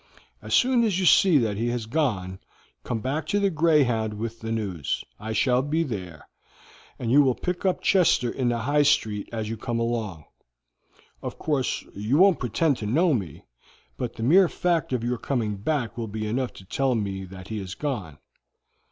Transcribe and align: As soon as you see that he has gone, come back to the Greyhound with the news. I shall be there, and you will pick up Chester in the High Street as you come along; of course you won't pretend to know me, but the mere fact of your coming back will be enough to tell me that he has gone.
As 0.41 0.55
soon 0.55 0.83
as 0.83 0.99
you 0.99 1.05
see 1.05 1.37
that 1.37 1.57
he 1.57 1.67
has 1.67 1.85
gone, 1.85 2.39
come 2.83 3.01
back 3.01 3.27
to 3.27 3.39
the 3.39 3.51
Greyhound 3.51 4.15
with 4.15 4.39
the 4.39 4.51
news. 4.51 5.03
I 5.19 5.31
shall 5.31 5.61
be 5.61 5.83
there, 5.83 6.27
and 6.97 7.11
you 7.11 7.21
will 7.21 7.35
pick 7.35 7.67
up 7.67 7.81
Chester 7.83 8.31
in 8.31 8.49
the 8.49 8.57
High 8.57 8.81
Street 8.81 9.29
as 9.31 9.47
you 9.47 9.57
come 9.57 9.79
along; 9.79 10.23
of 11.21 11.37
course 11.37 11.85
you 11.93 12.17
won't 12.17 12.39
pretend 12.39 12.77
to 12.77 12.87
know 12.87 13.13
me, 13.13 13.45
but 13.95 14.15
the 14.15 14.23
mere 14.23 14.49
fact 14.49 14.91
of 14.91 15.03
your 15.03 15.19
coming 15.19 15.57
back 15.57 15.95
will 15.99 16.07
be 16.07 16.25
enough 16.25 16.51
to 16.53 16.65
tell 16.65 16.95
me 16.95 17.23
that 17.25 17.49
he 17.49 17.59
has 17.59 17.75
gone. 17.75 18.17